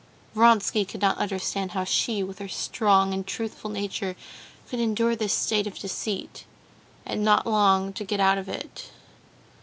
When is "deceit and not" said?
5.77-7.45